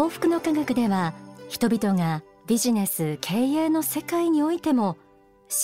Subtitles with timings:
[0.00, 1.12] 幸福の科学では
[1.50, 4.96] 人々がビジネス経営の世界においても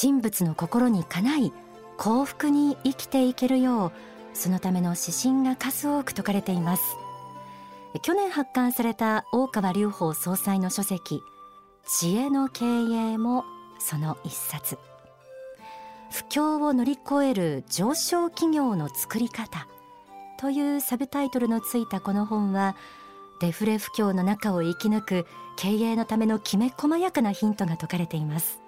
[0.02, 1.54] 神仏の心にかない
[1.96, 3.92] 幸福に生きていけるよう
[4.34, 6.82] そのための指針が数多く説かれています。
[8.02, 11.22] 去年発刊された大川隆法総裁の書籍
[11.88, 13.46] 知恵の経営も
[13.78, 14.76] その一冊。
[16.10, 19.66] 不況を乗り越える上昇企業の作り方
[20.38, 22.76] というサブタイトルのついたこの本は
[23.40, 25.26] デフレ不況の中を生き抜く
[25.56, 28.60] 経営のためのきめ細やかなヒントが説かれています。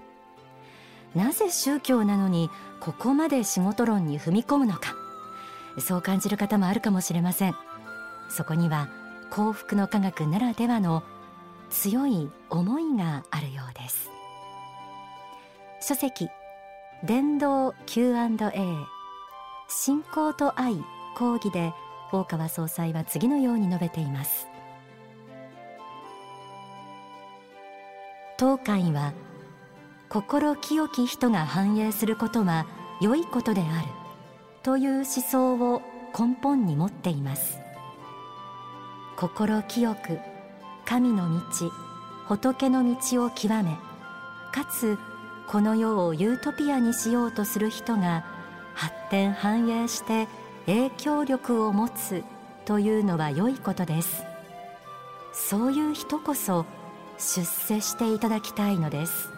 [1.15, 2.51] なぜ宗教なのに
[2.81, 4.95] ここまで仕事論に踏み込むのか。
[5.81, 7.55] そう感じる方もあるかもしれません。
[8.29, 8.89] そこには
[9.31, 11.03] 幸福の科学ならではの
[11.71, 14.11] 強い思いがあるようです。
[15.81, 16.29] 書籍
[17.05, 18.39] 伝道 Q&A
[19.69, 20.83] 信仰と愛
[21.17, 21.73] 講義で
[22.11, 24.47] 大川総裁は次のように述べています。
[28.39, 29.15] 当会は
[30.09, 32.67] 心清き人が繁栄することは
[33.01, 33.89] 良いことである
[34.63, 35.83] という思想を
[36.17, 37.59] 根本に持っています。
[39.17, 40.21] 心清く
[40.85, 41.73] 神の道
[42.29, 43.77] 仏の道を極め
[44.53, 44.97] かつ
[45.49, 48.25] この世をユートピアにしようとする人が
[48.75, 50.29] 発展繁栄して
[50.67, 52.23] 影響力を持つ
[52.67, 54.23] というのは良いことです。
[55.33, 56.67] そういう人こそ
[57.19, 59.31] 出世していただきたいのです。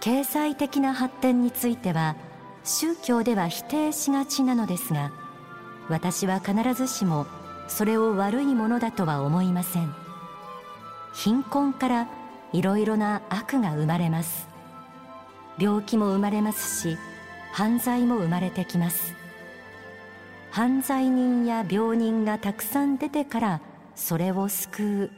[0.00, 2.16] 経済的な発展については
[2.64, 5.12] 宗教では否定しがちなのですが
[5.88, 7.26] 私は必ずしも
[7.66, 9.94] それを悪いものだとは思いません。
[11.12, 12.08] 貧困から
[12.52, 14.48] いろいろな悪が生まれます。
[15.58, 16.96] 病気も生まれますし
[17.52, 19.14] 犯罪も生まれてきます。
[20.50, 23.60] 犯罪人や病人がたくさん出てから
[23.98, 25.10] それを救う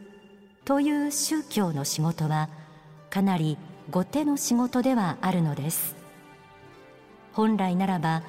[0.64, 2.48] という宗教の仕事は
[3.10, 3.58] かなり
[3.90, 5.94] 後手の仕事ではあるのです。
[7.34, 8.22] 本来ならば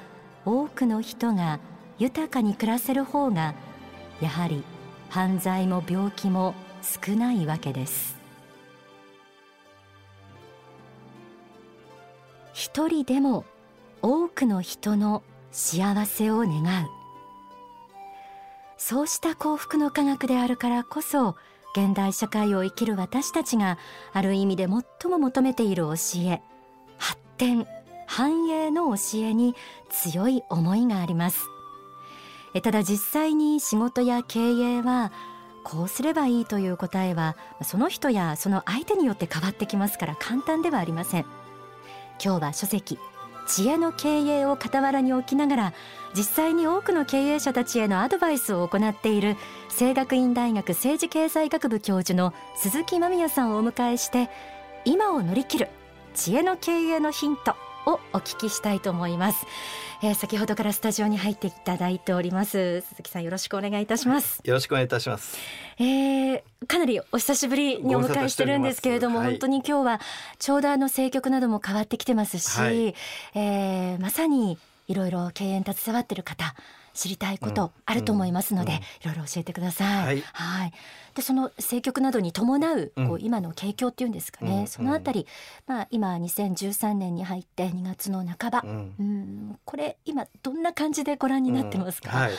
[0.44, 1.58] 多くの人が
[1.98, 3.54] 豊かに暮らせる方が
[4.20, 4.62] やはり
[5.08, 8.16] 犯罪も病気も少ないわけです。
[12.52, 13.44] 一人でも
[14.02, 17.01] 多くの人の幸せを願う。
[18.92, 21.34] そうした幸福の科学であるからこそ
[21.74, 23.78] 現代社会を生きる私たちが
[24.12, 25.94] ある意味で最も求めている教
[26.26, 26.42] え
[26.98, 27.66] 発展
[28.06, 29.54] 繁栄の教えに
[29.88, 31.48] 強い思いがあります。
[32.62, 35.10] ただ実際に仕事や経営は
[35.64, 41.24] こうすればいいという答えはその人やその相手によって変わってきますから簡単ではありません。
[42.22, 42.98] 今日は書籍
[43.46, 45.72] 知恵の経営を傍らに置きながら
[46.14, 49.36] 実際に多くの経営者たちへのアドバイスを行っている
[49.76, 54.28] 清学院大学政治経済学部教授の鈴木間宮さんをお迎えして
[54.84, 55.68] 今を乗り切る
[56.14, 57.56] 知恵の経営のヒント
[57.86, 59.46] をお聞きしたいと思います、
[60.02, 64.40] えー、先ほどからスタジオに入っていただいております鈴木さんよろしくお願いいたします。
[64.44, 65.38] よろしくお願いいたします。
[65.78, 70.00] えー、かなりお久しぶりにお迎えしてるんですけれども、はい、本当に今日は
[70.38, 72.94] ちょうどあの政局なども変わってきてますし、はい、
[73.34, 76.54] えー、まさにいろいろ経営に携わってる方
[76.94, 80.06] 知りたいことあると思いますので、いろいろ教えてください。
[80.06, 80.72] はい、はい。
[81.14, 85.26] でその政局などに伴うこう今の景況っていうんですかね、そのあたり、
[85.66, 92.32] まあ、今2013年に入って2月の半ば、うん、これ今どんな感じでご覧になってますか、はい、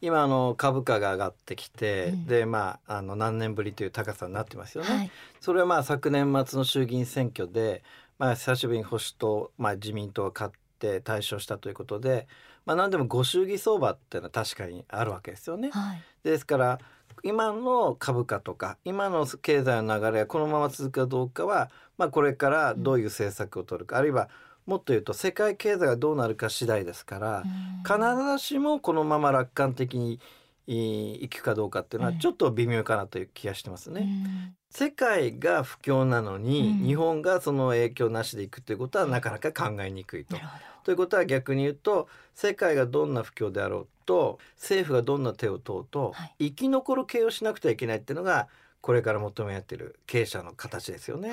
[0.00, 4.90] 今あの株価が上がってきて、うん、でまああの何年ぶりという高さになってますよね。
[4.90, 7.84] はい、それはまあ昨年末の衆議院選挙で、
[8.18, 12.26] まあ、久しぶりに保守党、まあ、自民党が勝って対象したということで、
[12.66, 15.70] まあ、何でもご祝儀相場っていうのは確かにあるわけですよね。
[15.70, 16.80] はい、ですから
[17.22, 24.28] 今の株価とか今の経済の流れがこのまま続くかどうかは、まあ、これからどういう政策を取るか、うん、あるいは
[24.66, 27.44] もっと言うと世界経済がどうなるか次第ですから、
[27.84, 27.98] 必
[28.32, 30.18] ずしもこのまま楽観的に
[30.66, 34.54] いくかどうかっていうのはちょっと微妙かなという気がしてますね。
[34.76, 40.36] 世界が不況なのに、日本がその影響なしでいくということはなかなか考えにくいと。
[40.84, 48.48] ということは逆に言うと世界がどんな不況であろうと政府がどんな手を問うと、はい、生き残る経営をしなくてはいけないっていうのが
[48.82, 51.32] これから求め合っている経営者の形ですよね。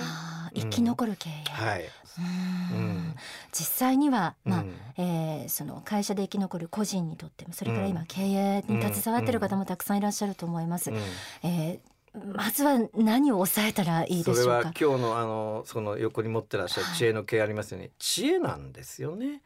[0.56, 1.84] 生き残る経営、うん、はい。
[2.74, 3.16] うん、
[3.52, 10.90] 実際には、まあ、うん、えー、その会社で生き残る個人にとっても、それから今経営に携わっている方もたくさんいらっしゃると思います。
[10.90, 10.98] うん、
[11.44, 14.74] えー、まずは何を抑えたらいいでしょうか？
[14.80, 17.86] 今日のあのその横に持ってらっしゃる知恵の経営ありますよね。
[17.86, 19.42] はい、知恵なんですよね。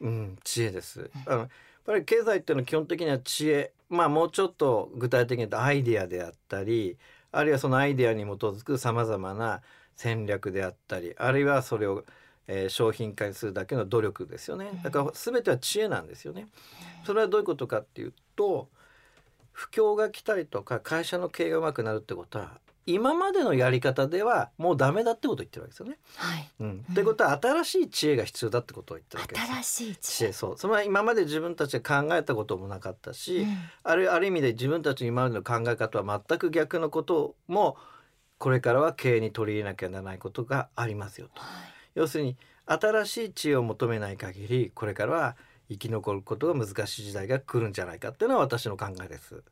[0.00, 1.10] うん、知恵です。
[1.26, 1.48] あのやっ
[1.84, 6.96] ぱり経済っていうのは基本的には知恵まあもうちょっと具体的に言うとアイデアであったり
[7.32, 9.60] あるいはそのアイデアに基づくさまざまな
[9.94, 12.04] 戦略であったりあるいはそれを、
[12.48, 16.48] えー、商品化にするだけの努力ですよねだから全ては知恵なんですよね。
[17.04, 18.68] それはどういうことかっていうと
[19.56, 25.98] 不況が来たりとか会社の経営がうまくなるってことは今までのやり方ではもうダメだってことを言ってるわけですよね。
[26.14, 26.50] はい。
[26.60, 26.84] うん。
[26.92, 29.46] ってことは新しい知恵が必要だってことを言ってるわけです。
[29.46, 30.32] 新しい知恵。
[30.32, 30.58] そう。
[30.58, 37.78] それは今まで自分たちが考えたこともなかったし、うん、あるある意味で自分たちの今までの考え方は全く逆のことも
[38.38, 41.40] これからは経営に取り入れなきゃならないことがありますよと。
[41.40, 41.50] はい、
[41.94, 42.36] 要するに
[42.66, 45.36] 新しい知恵を求めない限りこれからは
[45.68, 49.42] 生き残ることが難しい時代が来るんじゃないかっていうのは私の考えです。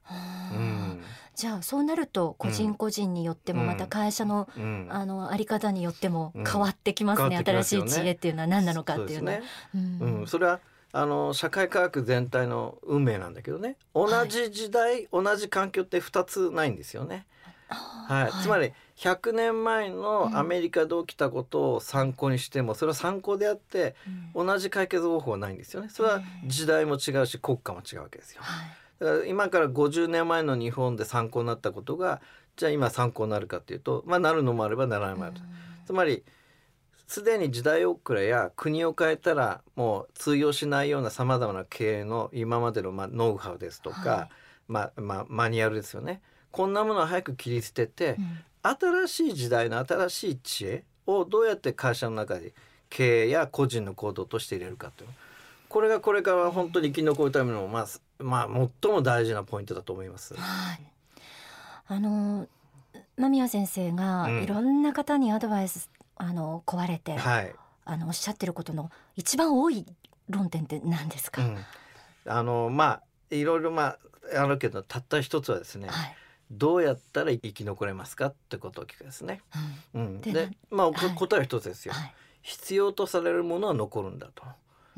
[0.53, 1.03] うん、
[1.35, 9.39] じゃあそうなると個人個人によってもまた会社の、うん、あのあり方によっても変わってきますね、うん、新しい知恵っていうのは何なのかっていうのは。
[9.39, 10.27] うね、うん。
[10.27, 10.61] それは
[10.93, 13.77] あの社会科学全体の運命なんだけどね。
[13.95, 17.27] 同じ時代、はい、同じ環境って2つないんですよね。
[17.69, 23.97] はい、つまり100年前のアメリカで起きたことを参考にしてもそれは参考であって
[24.35, 25.89] 同じ解決方法はないんですよね。
[25.89, 28.43] それは時代も違うし国家も違うわけですよ。
[29.01, 32.21] だから今から50年前の日本で参考になったことが
[32.57, 35.37] じゃあ今参考になるかっていうとまあなるのもあればならないもある。
[35.87, 36.23] つまり
[37.07, 44.29] すでに時代遅れや国を変えたらもう通用しないようなさまざまな経営の今までのまあノウハウですとか、はい、
[44.69, 46.23] まあまあマニュアルですよね。
[46.51, 52.55] こんなものを早く切り捨てて、うん、新しい時代の新しい知恵をどうやって会社の中で
[52.89, 55.11] 経営や個人の行動として入れるかという
[55.69, 57.87] これがこれから本当に生き残るための、まあ、
[58.19, 60.35] まあ最も大事なポイントだと思います。
[60.35, 60.81] はい、
[61.89, 62.47] あの
[63.19, 65.91] 間宮先生がいろんな方にアドバイス、
[66.21, 67.53] うん、あの壊れて、はい、
[67.85, 69.85] あのおっしゃってることの一番多い
[70.29, 71.59] 論点って何ですか、うん、
[72.27, 73.03] あのまあ
[73.35, 73.97] いろいろま
[74.33, 76.17] ああるけどたった一つはですね、はい
[76.51, 79.41] どうやったら生き残れますかってことを聞くですね。
[79.95, 84.45] うん、うん、でまあ、はい、答えは一つですよ、はい、必要とされるものは残るんだと。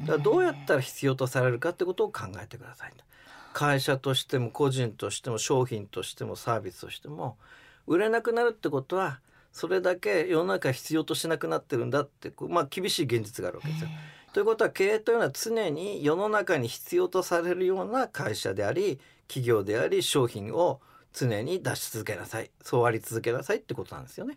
[0.00, 3.04] だからどうやったら必要とされるかってことを考えてくださいと。
[3.52, 7.38] 会社としても個人としても商品としてもサービスとしても
[7.86, 9.20] 売れなくなるってことは
[9.50, 13.88] それだけ世の中必要としなくなってるんだってまあ厳しい現実があるわけですよ。
[14.34, 20.82] ということは経営というのは常に世の中に必要とされるような会社であり企業であり商品を
[21.16, 22.50] 常に出し続けなさい。
[22.62, 24.36] そうあり続けなさいってことなんですよね。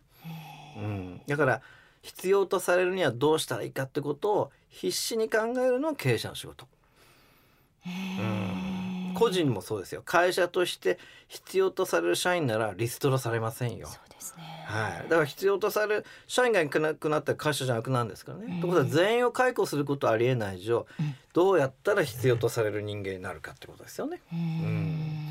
[0.77, 1.61] うん、だから
[2.01, 6.67] 必要とされるにはどうしたらいいかってことを必死に考えるのが経営者の仕事。
[7.85, 9.13] うん。
[9.13, 10.01] 個人もそうですよ。
[10.05, 10.97] 会社として
[11.27, 13.87] 必要とされる社員ならリストラされませんよ。
[13.87, 14.43] そうですね。
[14.65, 18.45] はい、だから必要とされる社員がいなくなったら会社じゃなくなるんですからね。
[18.45, 24.21] ということは全員を解雇することはありえない以上、うん、どうやったら必要とされる人間になるかってことですよね。
[24.31, 25.28] うん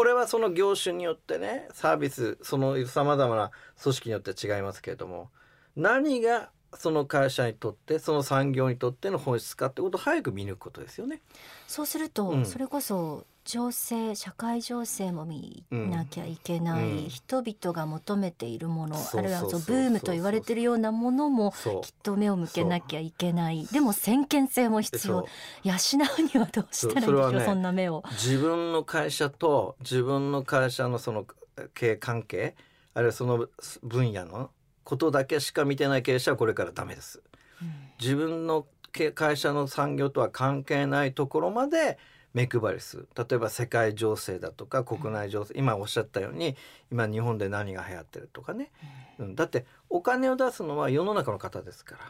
[0.00, 3.50] これはその業種によってねサービスそのさまざまな
[3.82, 5.28] 組織によって違いますけれども
[5.76, 11.20] 何がその会社にとってその産業にとっての本質かってことを早く見抜くことですよね。
[11.68, 23.66] そうすると、うん、それこそ情勢社会情勢も見なきゃいけない、うん、人々が求めているものあるいはブームと言われているようなものもきっと目を向けなきゃいけない。
[23.66, 25.26] でも先見性も必要。
[25.64, 25.74] 養
[26.18, 28.02] うにはどうしたらいいんでしょうそ、ね,、そんな目を。
[28.12, 31.26] 自分の会社と自分の会社のその
[31.74, 32.54] 経営関係
[32.94, 33.48] あるいはその
[33.82, 34.50] 分野の
[34.84, 37.22] ことだけしか見てない経営者はこれからダメです。
[37.62, 38.66] うん、自分の
[39.14, 41.98] 会社の産業とは関係ないところまで
[42.34, 43.08] 目配りする。
[43.16, 46.56] 例えば世界情勢だとか国内情勢、うん、今おっしゃったように
[46.90, 48.70] 今日本で何が流行ってるとかね、
[49.18, 52.00] うん、だってお金を出すのは世の中の方ですから。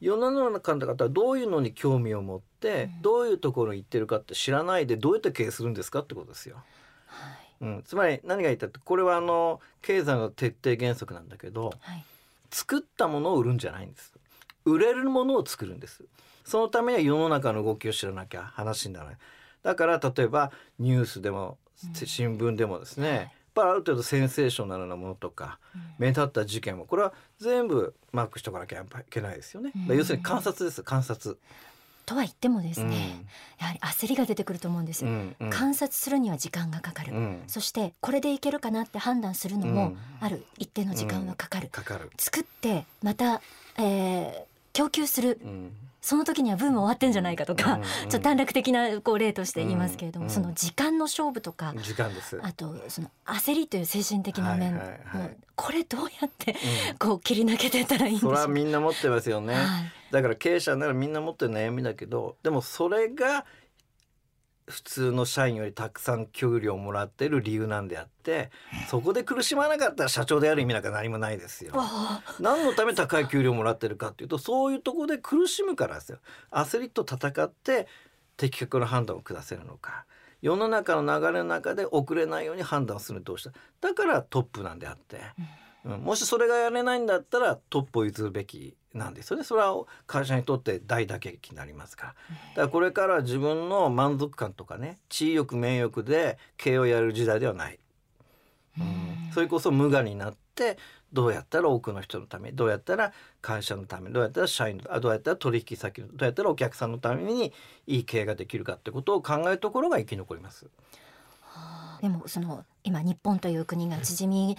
[0.00, 6.56] 世の中の方はどういうのに興味を持って、うん、どういうところに行ってるかって知らないでどうやって経営するんですかってことですよ。
[7.06, 7.30] は
[7.60, 7.64] い。
[7.64, 12.04] うん、つまり何が言ったってこれはあの経済の徹底原則なんだけど、はい、
[12.50, 14.12] 作ったものを売るんじゃないんです。
[14.64, 16.02] 売れるものを作るんです。
[16.44, 19.16] そのためには世の中の動きを知らなきゃ話にならない。
[19.62, 21.58] だから例えばニュースでも
[21.92, 31.38] 新聞でもですね、うんはいぱある程度センセーショナルなものとか、うん、目立った事件もこれは全部マークしとかなきゃいけないですよね、うん、要するに観察です観察。
[32.04, 32.92] とは言ってもですね、うん、
[33.60, 42.10] やはり焦りが出てくると思うんです、うんうん、観察するには時間がかかる、うん、そしてこれでいけるかなって判断するのもある一定の時間はかかる,、かかる。
[42.18, 43.40] 作ってまた、
[43.78, 44.32] えー、
[44.72, 45.38] 供給する、
[46.02, 56.56] その時にはブーム終わってんじゃないかとか、ちょっと短絡的なこう例として言いますけれども、その時間の勝負とか時間ですあとその焦りという精神的な面、はいこれどうやって
[56.98, 59.64] こう切り抜けてたらいいんでしょう、うん、それはみんな持ってますよね、はい、
[60.10, 63.44] だから経営者ならみんな持ってる悩みだけどでもそれが
[64.68, 68.50] 普通の社員よりたくさん給料をもらってる理由なんであって
[68.88, 71.72] そこで苦しまなかったら社長である意味なんか何もないですよ。
[72.38, 76.18] 何のため高い給料をもらってるかっていうとそういうとこで苦しむからですよ。
[76.50, 77.88] アスリート戦って
[78.36, 80.06] 的確な判断を下せるのか。
[80.40, 83.52] 世の中の流れの中で遅れないように判断するどうした。
[83.80, 85.20] だからトップなんであって、
[85.84, 89.44] うん、もしそれがやれないんだったらトップを譲るべきなんですよね。
[89.44, 92.08] それは会社にとって大打撃になりますから。
[92.08, 97.78] だからこれから自分の満足感とかね地位欲名誉で経営をやる時代ではない、
[98.78, 100.78] うん、それこそ無我になって
[101.12, 107.52] どうやったら多くの人のためどうやったら会社のためどうやったら社員どうやったら取引先どうやったらお客さんのために
[107.86, 110.66] いい経営ができるかってことを考えるところが生き残ります。
[112.00, 114.56] でもその今日本という国が縮み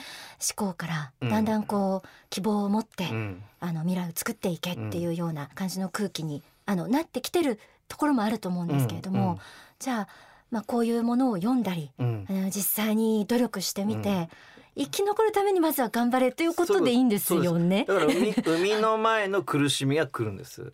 [0.58, 7.60] 思考からだんだんこう希望を持って、うん、あの未来を作っていけっていうような感じの空気にあのなってきてる
[7.90, 9.38] ところもあると思うんですけれども、うん、
[9.80, 10.08] じゃあ
[10.54, 14.30] まあ、こういうものを読んだり、うん、実際に努力してみて、
[14.78, 17.86] 生き残るためにまずは頑張れということでいいんですよね。
[17.88, 20.74] だから海 海の前の苦しみが来るんです。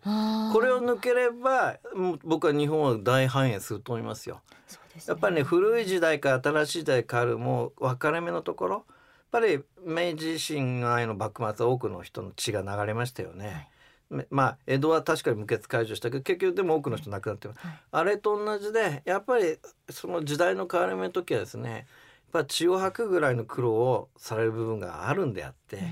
[0.52, 1.78] これを抜ければ
[2.24, 4.40] 僕は日本は大繁栄すると思いますよ。
[4.66, 8.84] すね、やっぱりね古い時代から新しい時代変わるもう分かれ目のところやっ
[9.30, 13.68] ぱり明治維新前の幕末は多くの人の血が流れましたよね。
[14.10, 21.86] はい、まあ江戸は確かに無血解除したけど結局でも多くの人亡くなってます、はい、あれと同じでやっぱりその時代の変わり目の時はですね
[22.30, 25.82] ぱ血を吐くぐらいの苦労をされる部分があるんであって、うん、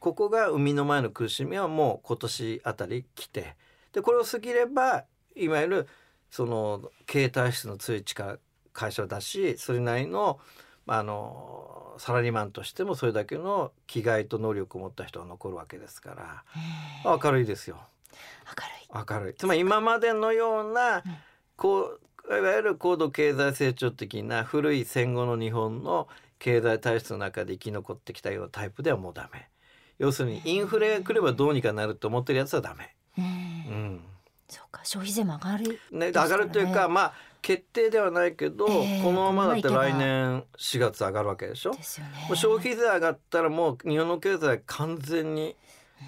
[0.00, 3.56] ここが生みの前の苦しみはもう今年あたり来て
[3.92, 5.04] でこれを過ぎれば
[5.36, 5.88] いわゆる
[6.30, 8.38] その経営体質の強い力
[8.74, 10.38] 会社だしそれなりの
[10.86, 16.44] あのサラリーマンとしてもそれだけの気概と能力を持った人が残るわけですから。
[17.04, 17.78] 明るいですよ。
[18.92, 19.34] 明るい明るい。
[19.34, 21.02] つまり今までのような、
[21.56, 29.48] こういわゆる高度経済成長的な古い戦後の日本の経済体質の中で生き残ってきたようなタイプではもうダメ。
[29.98, 32.94] 要するにインフレが来ればどうにかなると思ってるやつはダメ。
[33.16, 34.00] うん、うん。
[34.48, 34.84] そうか。
[34.84, 37.14] 消費税も上がる、ね、上がるというかまあ
[37.44, 41.72] 決定ではないけど、えー、このままだって来年4月上がるわけでしょ？
[41.72, 45.54] ですよね、消費税上がったらもう日本の経済完全に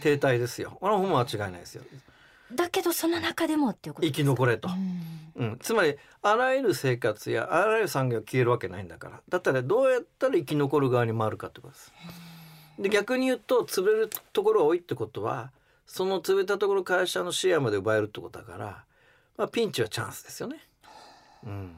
[0.02, 0.78] 停滞ですよ。
[0.80, 1.84] これは間違いないですよ。
[2.54, 4.70] だけどその中でもっていうこと生き残れと、
[5.36, 11.92] うん、うん、つまりあらゆる生活やあらゆる産業が消えるわけないんだからだったらどうやったら生き残る側に回るかってことです。
[12.78, 15.50] で逆に言うと潰れるところが多いってことは
[15.86, 18.84] その潰れたところ会社のシェアまで奪えるってことだから、
[19.36, 20.65] まあ、ピンチはチャンスですよね。
[21.44, 21.72] うん、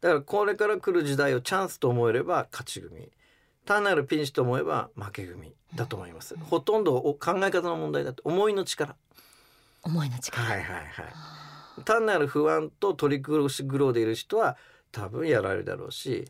[0.00, 3.10] だからこれから来る時代をチャンスと思えれば勝ち組
[3.64, 6.36] 単なるピンチと思えば負け組だと思います。
[6.38, 8.96] ほとんど考え方の問題だと思いの力。
[9.82, 10.86] 思いの力はいはいはい
[11.84, 14.56] 単なる不安と取り苦し苦労でいる人は
[14.92, 16.24] 多分やられるだろうし、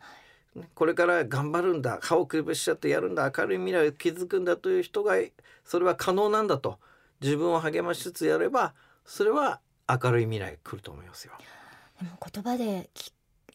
[0.75, 5.15] これから頑張るんだ歯をくぶしちゃってやるんだ明るい未来を築くんだという人が
[5.65, 6.79] それは可能なんだと
[7.21, 8.73] 自分を励ましつつやれば
[9.05, 11.33] それは明るい未来が来ると思いますよ。
[12.01, 12.91] でも言葉で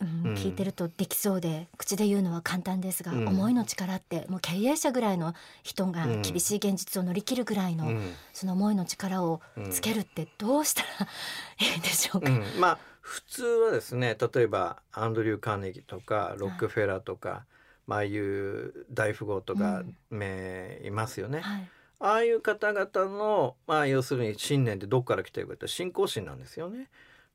[0.01, 9.41] うん、聞いてるとできそうで、口で言うのは簡単ですが、うん、思いの力ってもう経営者ぐらいの人が厳しい現実を乗り切るぐらいの、うん、その思いの力を
[9.71, 11.07] つけるってどうしたら
[11.59, 17.39] いいんでしょうか、まあ普通はですね例えばアンドリュー・カーネギーとかロックフェラーとか、はい、
[17.87, 21.39] まああいう大富豪とか名いますよね。
[21.39, 21.69] はい。
[22.01, 26.87] ああいう方々の、まあ、要するに信念ってどっから来てるかって信仰心なんですよね。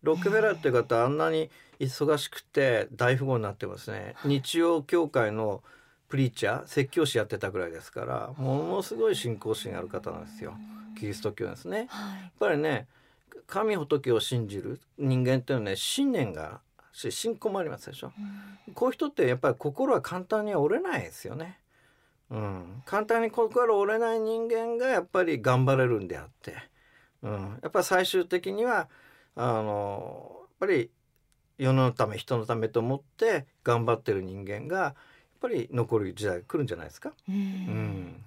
[0.05, 4.15] ロックフェラーっていう方あんなに忙しくて大富豪になってますね。
[4.25, 5.63] 日曜教会の
[6.09, 10.55] プリーチャー説教師やってたぐらいですからものすごい信仰心ある方なんですよ。
[10.99, 12.87] キリスト教ですね、はい、やっぱりね
[13.47, 16.61] 神仏を信じる人間っていうのはね信念が
[16.93, 18.13] し信仰もありますでしょ、
[18.67, 21.59] うん、こういう人ってやっぱり心は簡単には折れないですよね、
[22.31, 26.55] うん、簡単に心折れない人間がやっぱり頑張れるんであって、
[27.23, 28.89] うん、やっぱり最終的には
[29.37, 30.91] あのやっぱり
[31.59, 34.95] 世のため人のためと思って頑張ってる人間がやっ
[35.41, 37.13] ぱり残る時代が来るんじゃないですか？
[37.29, 38.25] うん、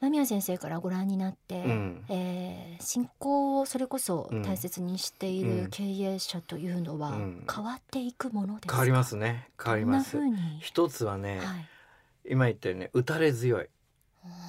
[0.00, 7.12] 間宮先生からご覧になって、うん、えー、信仰をそれこそ大切にしている経営者というのは
[7.52, 9.48] 変わっていくものですか、変わりますね。
[9.62, 10.18] 変わります。
[10.60, 11.68] 一つはね、はい、
[12.30, 13.66] 今言ったように、ね、打たれ強い。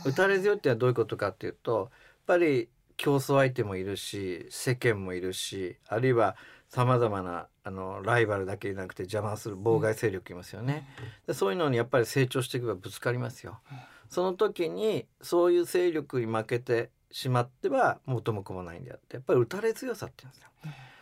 [0.06, 1.90] 打たれ強いってのはどういうことかっていうとやっ
[2.26, 6.36] ぱり競争相手もいるし世間もいるしあるいは
[6.68, 10.88] さまざまなあのライバルだけじゃなくて邪魔する妨害勢力いますよね。
[11.26, 13.60] でそういうのにやっぱり成長していけばぶつかりますよ。
[14.10, 20.48] その時にそういう勢力に負けてしまっては元も子もないんであってやっぱり打たれ強さって言うんですよ。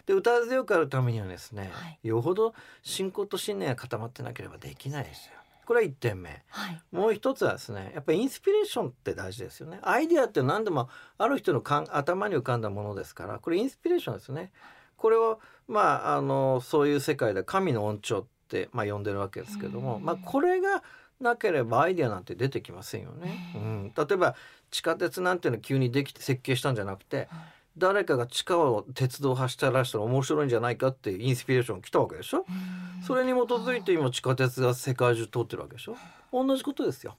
[0.05, 5.33] で歌強くあるためにはですね、はい、よほど信仰と信念が固まってなければできないですよ。
[5.65, 9.79] これは1点目、はい、もう一つはですねやっぱりインスピレーションって大事ですよね。
[9.81, 14.51] アイディアって何でもある人のかん頭に浮かんだものですからこれインスピレーションですね。
[14.97, 20.83] これをまああのそういう世界で神の恩寵って、まあ、呼んでるわけですけども、まあ、これが
[21.19, 23.53] なければアイディアなんて出てきませんよね。
[23.55, 24.35] うん、例えば
[24.71, 27.29] 地下鉄なんていうの急にできて設計したんじゃなくて、
[27.77, 32.45] 誰かが地下を鉄道走ったらしたら面白いんじゃないかっていうインスピレーション来たわけでしょ？
[33.05, 35.97] それに基づいて今地下鉄が世界中通ってるわけでしょ？
[36.31, 37.17] 同じことですよ。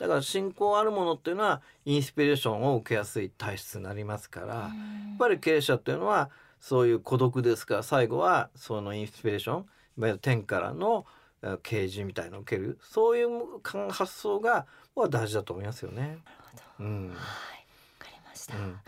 [0.00, 4.70] だから信仰あるものっていうのはインスピレーションを受けやすい体質になりますからや
[5.14, 7.76] っぱり経営者っていうのはそういう孤独ですか？
[7.76, 9.64] ら最後はそのインスピレーショ
[9.98, 11.04] ン天からの
[11.62, 12.78] 啓示みたいのを受ける。
[12.82, 13.28] そういう
[13.90, 14.66] 発想が
[15.10, 16.00] 大事だと思いますよね。
[16.00, 16.20] なる
[16.78, 17.14] ほど、うん、は
[17.56, 17.59] い
[18.50, 18.80] した、うん、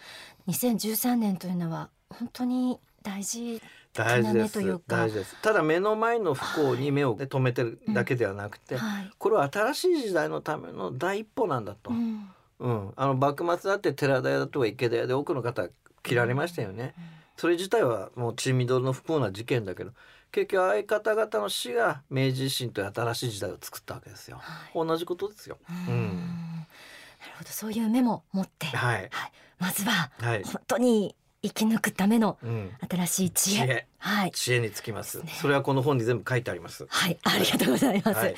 [0.49, 3.61] 2013年というのは本当に大事
[3.93, 4.59] 大事です。
[4.87, 5.37] 大事です。
[5.43, 9.11] ただ目の前の不幸に目を留めてるだけではなくて、はい。
[9.19, 15.69] これは新しい時代のための第一歩なんだと、うん、うん、あの幕末だって寺田屋だとか池田屋で多くの方
[16.03, 16.95] 切られましたよね、
[17.37, 19.93] それ自体はもう血みどろの不幸な事件だけど
[20.31, 26.09] 結局相方々の死が明治維新という新しい時代を作ったわけですよ、はい、同じことですよ、うん、
[27.21, 27.51] なるほど。
[27.51, 29.11] そういう目も持って、はい、はい、
[29.63, 31.15] まずは、本当に
[31.45, 32.39] 生き抜くための
[32.89, 33.87] 新しい知恵、うん、知恵。
[33.99, 36.87] はい、知恵につきます、ね、それはこの本に全部書いてあります。
[36.89, 37.19] はい。
[37.23, 38.35] ありがとうございます、はい、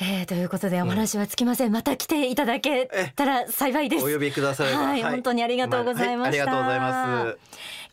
[0.00, 4.04] えー、ということでお話はつきません、うん、また来ていただけたら幸いです。
[4.04, 7.38] お呼びくださいはい、はい、本当にありがとうございました、まあ、ありがとうございます。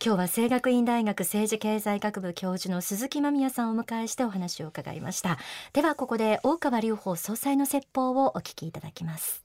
[0.04, 5.38] 今日は清学院大学政治経済学部教授の鈴木間宮さんをお迎えしてお話を伺いました。
[5.72, 9.41] ではここで大川隆法総裁の説法をお聞きいただきます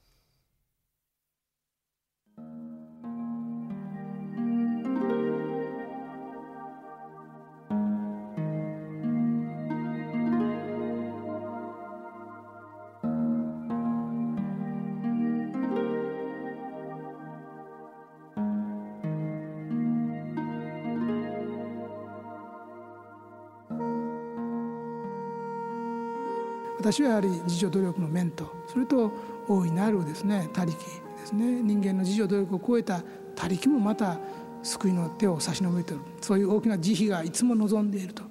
[26.88, 29.12] 私はやはり自助努力の面とそれと
[29.50, 33.04] 大いなるですね他力ですね人間の自助努力を超えた
[33.36, 34.18] 他力もまた
[34.64, 38.24] 救いの手を差し伸べてるそういう大きな慈悲がいつも望んでいると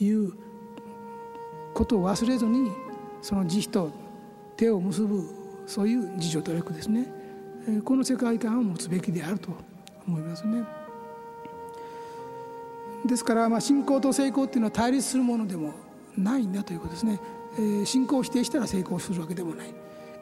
[0.00, 0.32] いう
[1.72, 2.72] ことを忘れずに
[3.22, 3.92] その慈悲と
[4.56, 5.22] 手を結ぶ
[5.68, 7.06] そういう自助努力ですね
[7.84, 9.50] この世界観を持つべきであると
[10.08, 10.64] 思いますね。
[13.06, 15.72] ですからまあ信仰と成功っていうのは対立するものでも
[16.18, 17.20] ないんだということですね。
[17.58, 19.74] え信仰を否定したら成功するわけでもない、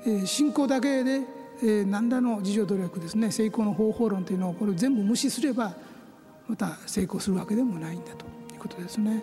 [0.06, 1.22] え信仰だけで、
[1.62, 5.74] え何らの自助努力ですね成功の方法論というのをこれ全部無視すれば
[6.48, 9.22] また成功するわけでもないんだということですね。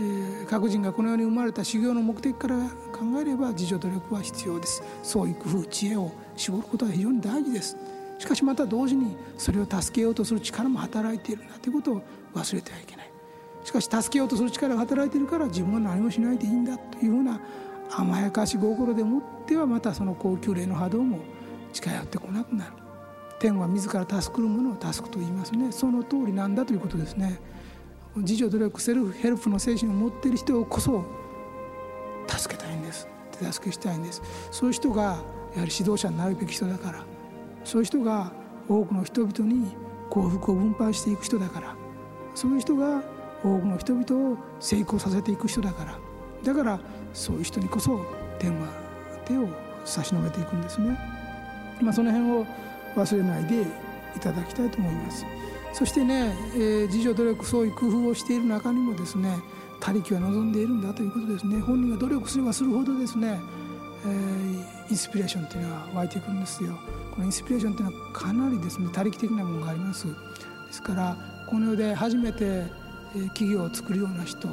[0.00, 2.56] えー、各人がこの世に生まれた修行の目的から
[2.92, 4.82] 考えれば自助努力は必要です。
[5.02, 7.76] 創意工夫知恵を絞ることは非常に大事です。
[8.18, 12.02] しかしまた同時にそれを助けようとする力も働いているんだということを
[12.34, 13.13] 忘れてはいけない。
[13.64, 17.40] しかし助けようとする力が働いてるから自分は何もしないでいいんだというふうな
[17.90, 21.18] 甘やかし心でもってはまたその高級霊の波動も
[21.72, 22.72] 近寄ってこなくなる。
[23.40, 27.40] 天は自ら助くるものを助くと言いますねその通りなんだということですね
[28.16, 31.04] 自助努力セルフヘルプの精神を持っている人こそ
[32.28, 33.08] 助けたいんです。
[33.38, 34.22] 手助けしたいんです。
[34.50, 35.16] そういう人がやは
[35.54, 37.04] り指導者になるべき人だから。
[37.64, 38.32] そういう人が
[38.68, 39.74] 多くの人々に
[40.10, 41.76] 幸福を分配していく人だから。
[42.34, 43.02] そういう人が
[43.44, 45.98] 多くの人々を成功させていく人だから。
[46.42, 46.80] だから
[47.12, 48.04] そういう人にこそ
[48.38, 48.66] 天は
[49.24, 49.48] 手を
[49.84, 50.98] 差し伸べていくんですね、
[51.80, 52.46] まあ、その辺を
[52.96, 53.62] 忘れないで
[54.16, 55.24] いただきたいと思います。
[55.72, 59.38] そしてね、えー、自助努力そういう工夫をしている中にもですね
[59.80, 61.60] 他力は望んでいるんだということですね。
[61.60, 63.40] 本人が努力すればするほどですね、
[64.06, 66.78] えー、インスピレーションというのは湧いてくるんですよ。
[67.10, 70.06] このインスピレーションというのはかなりですね他力的なものがあります。
[70.06, 70.12] で
[70.70, 71.16] すから
[71.48, 72.83] この世で初めて
[73.30, 74.48] 企業を作るような人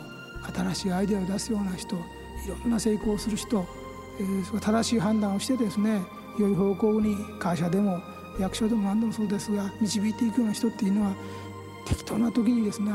[0.54, 2.00] 新しいアイデアを出すような人い
[2.48, 3.68] ろんな成功をする人、
[4.60, 6.02] 正しい判断をしてですね
[6.40, 8.02] 良い方向に会社でも
[8.40, 11.16] 役所でも何でもそうですが導いていくような人っていうのは
[11.86, 12.92] 適当な時にですね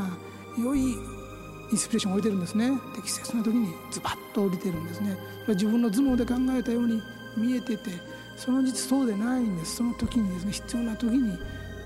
[0.57, 2.71] 良いインスピレーションを置いてるんですね。
[2.95, 5.17] 適切な時にズバッと降りてるんですね。
[5.49, 7.01] 自分の頭脳で考えたように
[7.35, 7.91] 見えてて
[8.37, 9.75] その実そうでないんです。
[9.77, 11.37] その時にですね必要な時に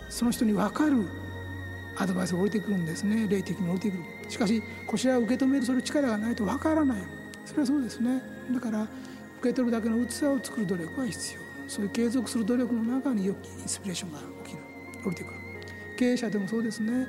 [0.09, 1.07] その人に分かる
[1.97, 3.27] アドバイスが降りてくるんですね。
[3.27, 4.03] 霊的に降りてくる。
[4.29, 7.03] しかしこちらを受け止めるその力がないとわからない。
[7.45, 8.21] それはそうですね。
[8.51, 8.89] だから受
[9.43, 11.41] け取るだけの器を作る努力は必要。
[11.67, 14.63] そういう継続する努力の中に良きインスピレーションが起きる。
[15.05, 15.33] 降りてくる。
[15.97, 17.07] 経営者でもそうですね。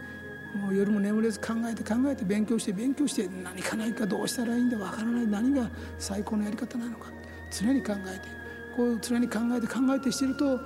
[0.54, 5.26] もう夜も眠れず考えて考えて勉強して勉強して何かないかどうしたらいいんだわからない。
[5.26, 7.10] 何が最高のやり方なのか。
[7.50, 8.28] 常に考えて
[8.76, 10.58] こう常に考えて考えてしてると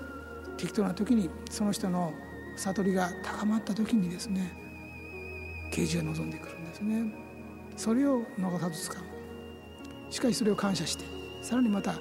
[0.57, 2.13] 適当な時にその人の
[2.57, 4.53] 悟りが高まった時にですね
[5.71, 7.13] 啓示が望んでくるんですね。
[7.77, 11.05] それを逃さず使うしかしそれを感謝して
[11.43, 11.95] さらにまた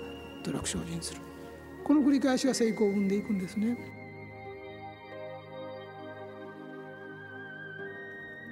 [0.43, 1.21] 努力精進する。
[1.83, 3.77] この繰り返しが成功を生んでいくんですね。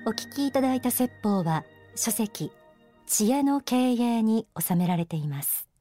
[0.05, 1.63] お聞きいただいた説法は
[1.95, 2.51] 書籍
[3.07, 5.72] 知恵の経営に収められています。